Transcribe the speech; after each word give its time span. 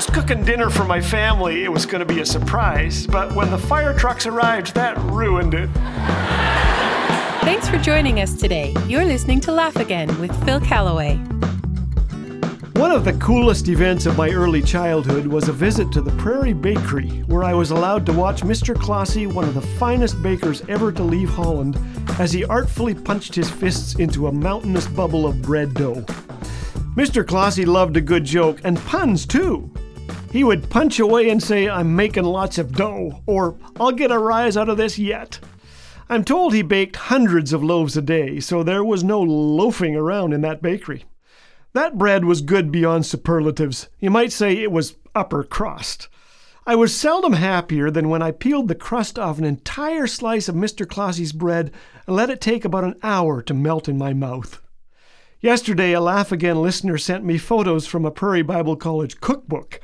was 0.00 0.14
cooking 0.14 0.42
dinner 0.46 0.70
for 0.70 0.84
my 0.84 0.98
family. 0.98 1.62
It 1.62 1.68
was 1.70 1.84
going 1.84 1.98
to 1.98 2.06
be 2.06 2.20
a 2.20 2.24
surprise, 2.24 3.06
but 3.06 3.34
when 3.34 3.50
the 3.50 3.58
fire 3.58 3.92
trucks 3.92 4.24
arrived, 4.24 4.74
that 4.74 4.96
ruined 4.96 5.52
it. 5.52 5.68
Thanks 7.44 7.68
for 7.68 7.76
joining 7.76 8.18
us 8.18 8.32
today. 8.32 8.74
You're 8.86 9.04
listening 9.04 9.40
to 9.40 9.52
Laugh 9.52 9.76
Again 9.76 10.08
with 10.18 10.34
Phil 10.46 10.58
Callaway. 10.58 11.16
One 12.76 12.92
of 12.92 13.04
the 13.04 13.12
coolest 13.20 13.68
events 13.68 14.06
of 14.06 14.16
my 14.16 14.30
early 14.30 14.62
childhood 14.62 15.26
was 15.26 15.48
a 15.48 15.52
visit 15.52 15.92
to 15.92 16.00
the 16.00 16.12
Prairie 16.12 16.54
Bakery, 16.54 17.10
where 17.26 17.44
I 17.44 17.52
was 17.52 17.70
allowed 17.70 18.06
to 18.06 18.14
watch 18.14 18.40
Mr. 18.40 18.74
Clausie, 18.74 19.26
one 19.26 19.44
of 19.44 19.52
the 19.52 19.60
finest 19.60 20.22
bakers 20.22 20.62
ever 20.66 20.90
to 20.92 21.02
leave 21.02 21.28
Holland, 21.28 21.78
as 22.18 22.32
he 22.32 22.46
artfully 22.46 22.94
punched 22.94 23.34
his 23.34 23.50
fists 23.50 23.96
into 23.96 24.28
a 24.28 24.32
mountainous 24.32 24.86
bubble 24.86 25.26
of 25.26 25.42
bread 25.42 25.74
dough. 25.74 26.06
Mr. 26.96 27.26
Clausie 27.26 27.66
loved 27.66 27.98
a 27.98 28.00
good 28.00 28.24
joke, 28.24 28.60
and 28.64 28.78
puns 28.78 29.26
too. 29.26 29.70
He 30.30 30.44
would 30.44 30.70
punch 30.70 31.00
away 31.00 31.28
and 31.28 31.42
say, 31.42 31.68
I'm 31.68 31.96
making 31.96 32.24
lots 32.24 32.56
of 32.56 32.72
dough, 32.72 33.22
or 33.26 33.56
I'll 33.80 33.90
get 33.90 34.12
a 34.12 34.18
rise 34.18 34.56
out 34.56 34.68
of 34.68 34.76
this 34.76 34.98
yet. 34.98 35.40
I'm 36.08 36.24
told 36.24 36.54
he 36.54 36.62
baked 36.62 36.96
hundreds 36.96 37.52
of 37.52 37.64
loaves 37.64 37.96
a 37.96 38.02
day, 38.02 38.38
so 38.38 38.62
there 38.62 38.84
was 38.84 39.02
no 39.02 39.20
loafing 39.20 39.96
around 39.96 40.32
in 40.32 40.40
that 40.42 40.62
bakery. 40.62 41.04
That 41.72 41.98
bread 41.98 42.24
was 42.24 42.40
good 42.40 42.70
beyond 42.70 43.06
superlatives. 43.06 43.88
You 43.98 44.10
might 44.10 44.32
say 44.32 44.56
it 44.56 44.72
was 44.72 44.96
upper 45.14 45.42
crust. 45.42 46.08
I 46.66 46.76
was 46.76 46.94
seldom 46.94 47.32
happier 47.32 47.90
than 47.90 48.08
when 48.08 48.22
I 48.22 48.30
peeled 48.30 48.68
the 48.68 48.74
crust 48.76 49.18
off 49.18 49.38
an 49.38 49.44
entire 49.44 50.06
slice 50.06 50.48
of 50.48 50.54
Mr. 50.54 50.88
Clausie's 50.88 51.32
bread 51.32 51.72
and 52.06 52.14
let 52.14 52.30
it 52.30 52.40
take 52.40 52.64
about 52.64 52.84
an 52.84 52.96
hour 53.02 53.42
to 53.42 53.54
melt 53.54 53.88
in 53.88 53.98
my 53.98 54.12
mouth. 54.12 54.60
Yesterday, 55.40 55.92
a 55.92 56.00
Laugh 56.00 56.32
Again 56.32 56.60
listener 56.60 56.98
sent 56.98 57.24
me 57.24 57.38
photos 57.38 57.86
from 57.86 58.04
a 58.04 58.10
Prairie 58.10 58.42
Bible 58.42 58.76
College 58.76 59.20
cookbook. 59.20 59.80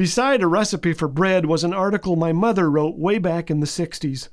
Beside 0.00 0.40
a 0.40 0.46
recipe 0.46 0.94
for 0.94 1.08
bread 1.08 1.44
was 1.44 1.62
an 1.62 1.74
article 1.74 2.16
my 2.16 2.32
mother 2.32 2.70
wrote 2.70 2.96
way 2.96 3.18
back 3.18 3.50
in 3.50 3.60
the 3.60 3.66
60s. 3.66 4.30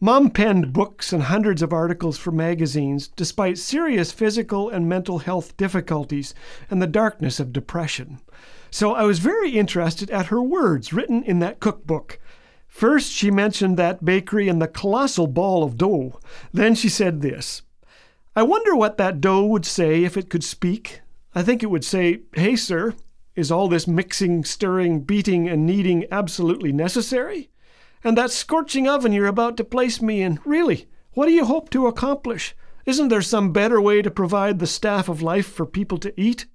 Mom 0.00 0.28
penned 0.28 0.72
books 0.72 1.12
and 1.12 1.22
hundreds 1.22 1.62
of 1.62 1.72
articles 1.72 2.18
for 2.18 2.32
magazines, 2.32 3.06
despite 3.06 3.56
serious 3.56 4.10
physical 4.10 4.68
and 4.68 4.88
mental 4.88 5.20
health 5.20 5.56
difficulties 5.56 6.34
and 6.68 6.82
the 6.82 6.88
darkness 6.88 7.38
of 7.38 7.52
depression. 7.52 8.18
So 8.72 8.92
I 8.92 9.04
was 9.04 9.20
very 9.20 9.50
interested 9.50 10.10
at 10.10 10.26
her 10.26 10.42
words 10.42 10.92
written 10.92 11.22
in 11.22 11.38
that 11.38 11.60
cookbook. 11.60 12.18
First, 12.66 13.12
she 13.12 13.30
mentioned 13.30 13.76
that 13.76 14.04
bakery 14.04 14.48
and 14.48 14.60
the 14.60 14.66
colossal 14.66 15.28
ball 15.28 15.62
of 15.62 15.76
dough. 15.76 16.18
Then 16.52 16.74
she 16.74 16.88
said 16.88 17.20
this 17.20 17.62
I 18.34 18.42
wonder 18.42 18.74
what 18.74 18.98
that 18.98 19.20
dough 19.20 19.46
would 19.46 19.64
say 19.64 20.02
if 20.02 20.16
it 20.16 20.28
could 20.28 20.42
speak. 20.42 21.02
I 21.36 21.44
think 21.44 21.62
it 21.62 21.70
would 21.70 21.84
say, 21.84 22.22
Hey, 22.34 22.56
sir, 22.56 22.94
is 23.36 23.50
all 23.50 23.68
this 23.68 23.86
mixing, 23.86 24.44
stirring, 24.44 25.00
beating, 25.00 25.48
and 25.48 25.66
kneading 25.66 26.06
absolutely 26.10 26.72
necessary? 26.72 27.50
And 28.02 28.18
that 28.18 28.30
scorching 28.30 28.86
oven 28.86 29.12
you're 29.12 29.26
about 29.26 29.56
to 29.56 29.64
place 29.64 30.02
me 30.02 30.22
in, 30.22 30.38
really, 30.44 30.88
what 31.12 31.26
do 31.26 31.32
you 31.32 31.44
hope 31.44 31.70
to 31.70 31.86
accomplish? 31.86 32.54
Isn't 32.86 33.08
there 33.08 33.22
some 33.22 33.52
better 33.52 33.80
way 33.80 34.02
to 34.02 34.10
provide 34.10 34.58
the 34.58 34.66
staff 34.66 35.08
of 35.08 35.22
life 35.22 35.46
for 35.46 35.64
people 35.64 35.98
to 35.98 36.20
eat? 36.20 36.46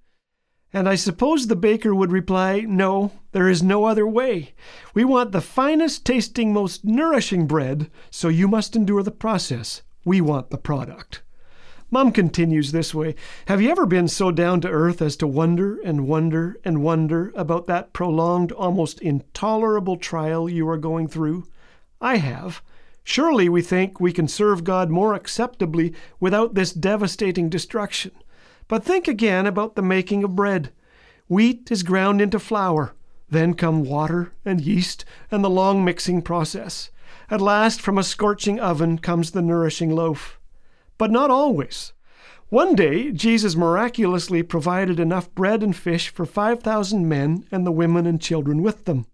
And 0.71 0.87
I 0.87 0.93
suppose 0.95 1.47
the 1.47 1.55
baker 1.55 1.95
would 1.95 2.11
reply, 2.11 2.59
No, 2.61 3.11
there 3.31 3.49
is 3.49 3.63
no 3.63 3.85
other 3.85 4.05
way. 4.05 4.53
We 4.93 5.03
want 5.03 5.31
the 5.31 5.41
finest 5.41 6.05
tasting, 6.05 6.53
most 6.53 6.85
nourishing 6.85 7.47
bread, 7.47 7.89
so 8.11 8.27
you 8.27 8.47
must 8.47 8.75
endure 8.75 9.01
the 9.01 9.11
process. 9.11 9.81
We 10.05 10.21
want 10.21 10.51
the 10.51 10.59
product. 10.59 11.23
Mom 11.91 12.11
continues 12.11 12.71
this 12.71 12.93
way 12.93 13.15
Have 13.47 13.61
you 13.61 13.71
ever 13.71 13.87
been 13.87 14.07
so 14.07 14.29
down 14.29 14.61
to 14.61 14.69
earth 14.69 15.01
as 15.01 15.15
to 15.17 15.27
wonder 15.27 15.79
and 15.81 16.07
wonder 16.07 16.59
and 16.63 16.83
wonder 16.83 17.33
about 17.35 17.65
that 17.65 17.93
prolonged, 17.93 18.51
almost 18.51 19.01
intolerable 19.01 19.97
trial 19.97 20.47
you 20.47 20.69
are 20.69 20.77
going 20.77 21.07
through? 21.07 21.47
I 21.99 22.17
have. 22.17 22.61
Surely 23.03 23.49
we 23.49 23.63
think 23.63 23.99
we 23.99 24.11
can 24.11 24.27
serve 24.27 24.63
God 24.63 24.91
more 24.91 25.15
acceptably 25.15 25.95
without 26.19 26.53
this 26.53 26.73
devastating 26.73 27.49
destruction. 27.49 28.11
But 28.67 28.83
think 28.83 29.07
again 29.07 29.47
about 29.47 29.75
the 29.75 29.81
making 29.81 30.23
of 30.23 30.35
bread. 30.35 30.71
Wheat 31.27 31.71
is 31.71 31.81
ground 31.81 32.21
into 32.21 32.37
flour. 32.37 32.93
Then 33.31 33.55
come 33.55 33.83
water 33.83 34.31
and 34.45 34.61
yeast 34.61 35.05
and 35.31 35.43
the 35.43 35.49
long 35.49 35.83
mixing 35.83 36.21
process. 36.21 36.91
At 37.31 37.41
last, 37.41 37.81
from 37.81 37.97
a 37.97 38.03
scorching 38.03 38.59
oven 38.59 38.99
comes 38.99 39.31
the 39.31 39.41
nourishing 39.41 39.89
loaf 39.89 40.38
but 40.99 41.09
not 41.09 41.31
always. 41.31 41.93
One 42.49 42.75
day, 42.75 43.11
Jesus 43.11 43.55
miraculously 43.55 44.43
provided 44.43 44.99
enough 44.99 45.33
bread 45.33 45.63
and 45.63 45.75
fish 45.75 46.09
for 46.09 46.25
5,000 46.25 47.09
men 47.09 47.45
and 47.51 47.65
the 47.65 47.71
women 47.71 48.05
and 48.05 48.21
children 48.21 48.61
with 48.61 48.85
them. 48.85 49.07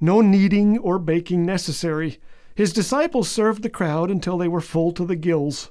No 0.00 0.20
kneading 0.20 0.78
or 0.78 0.98
baking 0.98 1.44
necessary. 1.44 2.18
His 2.54 2.72
disciples 2.72 3.28
served 3.28 3.62
the 3.62 3.70
crowd 3.70 4.10
until 4.10 4.38
they 4.38 4.48
were 4.48 4.60
full 4.60 4.92
to 4.92 5.04
the 5.04 5.16
gills. 5.16 5.70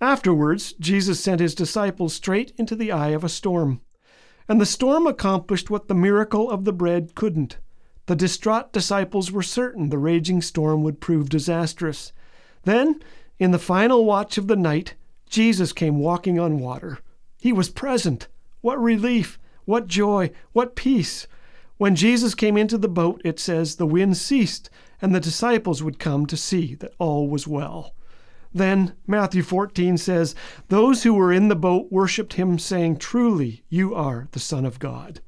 Afterwards, 0.00 0.72
Jesus 0.74 1.20
sent 1.20 1.40
his 1.40 1.54
disciples 1.54 2.14
straight 2.14 2.52
into 2.56 2.74
the 2.74 2.90
eye 2.90 3.10
of 3.10 3.22
a 3.22 3.28
storm. 3.28 3.80
And 4.48 4.60
the 4.60 4.66
storm 4.66 5.06
accomplished 5.06 5.70
what 5.70 5.86
the 5.86 5.94
miracle 5.94 6.50
of 6.50 6.64
the 6.64 6.72
bread 6.72 7.14
couldn't. 7.14 7.58
The 8.06 8.16
distraught 8.16 8.72
disciples 8.72 9.30
were 9.30 9.42
certain 9.42 9.88
the 9.88 9.98
raging 9.98 10.42
storm 10.42 10.82
would 10.82 11.00
prove 11.00 11.28
disastrous. 11.28 12.12
Then 12.64 13.00
in 13.40 13.50
the 13.50 13.58
final 13.58 14.04
watch 14.04 14.36
of 14.36 14.46
the 14.46 14.54
night, 14.54 14.94
Jesus 15.28 15.72
came 15.72 15.98
walking 15.98 16.38
on 16.38 16.60
water. 16.60 16.98
He 17.40 17.52
was 17.52 17.70
present. 17.70 18.28
What 18.60 18.80
relief! 18.80 19.38
What 19.64 19.86
joy! 19.86 20.30
What 20.52 20.76
peace! 20.76 21.26
When 21.78 21.96
Jesus 21.96 22.34
came 22.34 22.58
into 22.58 22.76
the 22.76 22.88
boat, 22.88 23.22
it 23.24 23.40
says, 23.40 23.76
the 23.76 23.86
wind 23.86 24.18
ceased, 24.18 24.68
and 25.00 25.14
the 25.14 25.20
disciples 25.20 25.82
would 25.82 25.98
come 25.98 26.26
to 26.26 26.36
see 26.36 26.74
that 26.76 26.92
all 26.98 27.28
was 27.28 27.48
well. 27.48 27.94
Then 28.52 28.94
Matthew 29.06 29.42
14 29.42 29.96
says, 29.96 30.34
Those 30.68 31.04
who 31.04 31.14
were 31.14 31.32
in 31.32 31.48
the 31.48 31.56
boat 31.56 31.90
worshipped 31.90 32.34
him, 32.34 32.58
saying, 32.58 32.98
Truly, 32.98 33.64
you 33.70 33.94
are 33.94 34.28
the 34.32 34.40
Son 34.40 34.66
of 34.66 34.78
God. 34.78 35.22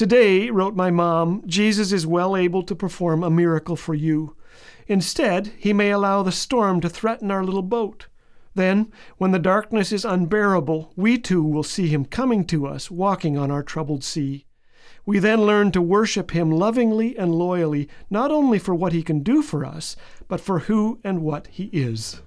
Today, 0.00 0.48
wrote 0.48 0.74
my 0.74 0.90
mom, 0.90 1.42
Jesus 1.46 1.92
is 1.92 2.06
well 2.06 2.34
able 2.34 2.62
to 2.62 2.74
perform 2.74 3.22
a 3.22 3.28
miracle 3.28 3.76
for 3.76 3.94
you. 3.94 4.34
Instead, 4.86 5.52
he 5.58 5.74
may 5.74 5.90
allow 5.90 6.22
the 6.22 6.32
storm 6.32 6.80
to 6.80 6.88
threaten 6.88 7.30
our 7.30 7.44
little 7.44 7.60
boat. 7.60 8.06
Then, 8.54 8.90
when 9.18 9.32
the 9.32 9.38
darkness 9.38 9.92
is 9.92 10.06
unbearable, 10.06 10.94
we 10.96 11.18
too 11.18 11.42
will 11.42 11.62
see 11.62 11.88
him 11.88 12.06
coming 12.06 12.46
to 12.46 12.66
us, 12.66 12.90
walking 12.90 13.36
on 13.36 13.50
our 13.50 13.62
troubled 13.62 14.02
sea. 14.02 14.46
We 15.04 15.18
then 15.18 15.42
learn 15.42 15.70
to 15.72 15.82
worship 15.82 16.30
him 16.30 16.50
lovingly 16.50 17.14
and 17.18 17.34
loyally, 17.34 17.86
not 18.08 18.30
only 18.30 18.58
for 18.58 18.74
what 18.74 18.94
he 18.94 19.02
can 19.02 19.22
do 19.22 19.42
for 19.42 19.66
us, 19.66 19.96
but 20.28 20.40
for 20.40 20.60
who 20.60 20.98
and 21.04 21.20
what 21.20 21.46
he 21.48 21.64
is. 21.74 22.22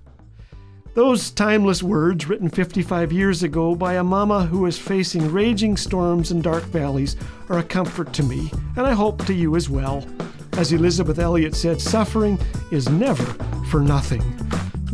Those 0.96 1.31
timeless 1.31 1.81
words, 1.81 2.30
written 2.30 2.50
55 2.50 3.12
years 3.12 3.42
ago 3.42 3.74
by 3.74 3.96
a 3.96 4.04
mama 4.04 4.46
who 4.46 4.68
is 4.68 4.78
facing 4.78 5.31
raging 5.31 5.76
storms 5.76 6.30
and 6.30 6.44
dark 6.44 6.64
valleys, 6.66 7.16
are 7.50 7.58
a 7.58 7.64
comfort 7.64 8.14
to 8.14 8.22
me, 8.22 8.52
and 8.78 8.86
I 8.86 8.94
hope 8.94 9.26
to 9.26 9.34
you 9.34 9.56
as 9.56 9.68
well. 9.72 10.06
As 10.52 10.72
Elisabeth 10.72 11.18
Elliot 11.18 11.56
said, 11.56 11.82
suffering 11.82 12.38
is 12.72 12.90
never 12.90 13.26
for 13.72 13.80
nothing. 13.80 14.22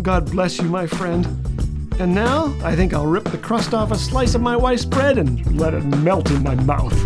God 0.01 0.31
bless 0.31 0.57
you, 0.59 0.69
my 0.69 0.87
friend. 0.87 1.25
And 1.99 2.15
now 2.15 2.55
I 2.63 2.77
think 2.77 2.93
I'll 2.93 3.05
rip 3.05 3.25
the 3.25 3.37
crust 3.37 3.73
off 3.73 3.91
a 3.91 3.97
slice 3.97 4.35
of 4.35 4.41
my 4.41 4.55
wife's 4.55 4.85
bread 4.85 5.17
and 5.17 5.59
let 5.59 5.73
it 5.73 5.83
melt 5.83 6.31
in 6.31 6.41
my 6.41 6.55
mouth. 6.55 6.97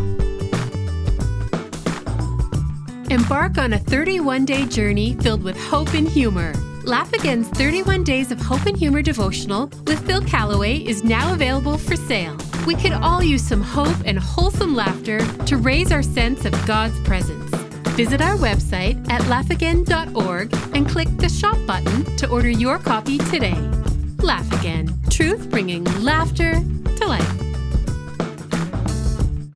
Embark 3.10 3.58
on 3.58 3.74
a 3.74 3.80
31 3.80 4.46
day 4.46 4.68
journey 4.68 5.16
filled 5.16 5.42
with 5.42 5.60
hope 5.60 5.96
and 5.96 6.08
humor. 6.08 6.54
Laugh 6.86 7.14
Again's 7.14 7.48
31 7.48 8.04
Days 8.04 8.30
of 8.30 8.42
Hope 8.42 8.66
and 8.66 8.76
Humor 8.76 9.02
devotional 9.02 9.68
with 9.88 10.06
Phil 10.06 10.22
Callaway 10.22 10.80
is 10.80 11.02
now 11.02 11.34
available 11.34 11.78
for 11.78 11.96
sale. 11.96 12.36
We 12.68 12.76
could 12.76 12.92
all 12.92 13.24
use 13.24 13.42
some 13.42 13.62
hope 13.62 13.96
and 14.06 14.20
wholesome 14.20 14.76
laughter 14.76 15.20
to 15.46 15.56
raise 15.56 15.94
our 15.94 16.04
sense 16.04 16.44
of 16.44 16.52
God's 16.68 17.00
presence. 17.02 17.50
Visit 17.96 18.22
our 18.22 18.36
website 18.36 19.10
at 19.10 19.22
laughagain.org 19.24 20.54
and 20.76 20.90
click 20.90 21.08
the 21.20 21.30
shop 21.30 21.58
button 21.66 22.04
to 22.18 22.30
order 22.30 22.50
your 22.50 22.78
copy 22.80 23.18
today. 23.18 23.58
Laugh 24.20 24.52
Again, 24.60 24.94
truth 25.10 25.50
bringing 25.50 25.86
laughter 26.04 26.54
to 26.98 27.08
life. 27.08 27.53